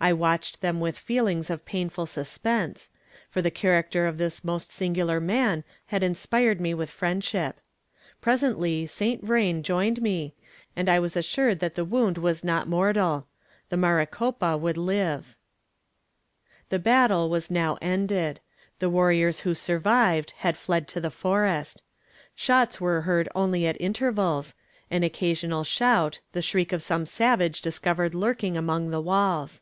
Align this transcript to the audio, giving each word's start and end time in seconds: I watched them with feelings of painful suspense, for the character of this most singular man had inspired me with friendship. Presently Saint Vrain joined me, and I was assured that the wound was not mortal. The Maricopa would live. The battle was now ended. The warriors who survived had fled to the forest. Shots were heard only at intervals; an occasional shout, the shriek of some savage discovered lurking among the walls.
I 0.00 0.12
watched 0.12 0.60
them 0.60 0.78
with 0.78 0.96
feelings 0.96 1.50
of 1.50 1.64
painful 1.64 2.06
suspense, 2.06 2.90
for 3.28 3.42
the 3.42 3.50
character 3.50 4.06
of 4.06 4.16
this 4.16 4.44
most 4.44 4.70
singular 4.70 5.18
man 5.18 5.64
had 5.86 6.04
inspired 6.04 6.60
me 6.60 6.72
with 6.72 6.88
friendship. 6.88 7.60
Presently 8.20 8.86
Saint 8.86 9.24
Vrain 9.24 9.64
joined 9.64 10.00
me, 10.00 10.36
and 10.76 10.88
I 10.88 11.00
was 11.00 11.16
assured 11.16 11.58
that 11.58 11.74
the 11.74 11.84
wound 11.84 12.16
was 12.16 12.44
not 12.44 12.68
mortal. 12.68 13.26
The 13.70 13.76
Maricopa 13.76 14.56
would 14.56 14.76
live. 14.76 15.34
The 16.68 16.78
battle 16.78 17.28
was 17.28 17.50
now 17.50 17.76
ended. 17.82 18.38
The 18.78 18.88
warriors 18.90 19.40
who 19.40 19.52
survived 19.52 20.30
had 20.38 20.56
fled 20.56 20.86
to 20.94 21.00
the 21.00 21.10
forest. 21.10 21.82
Shots 22.36 22.80
were 22.80 23.00
heard 23.00 23.28
only 23.34 23.66
at 23.66 23.76
intervals; 23.80 24.54
an 24.92 25.02
occasional 25.02 25.64
shout, 25.64 26.20
the 26.30 26.40
shriek 26.40 26.72
of 26.72 26.82
some 26.84 27.04
savage 27.04 27.60
discovered 27.60 28.14
lurking 28.14 28.56
among 28.56 28.90
the 28.90 29.00
walls. 29.00 29.60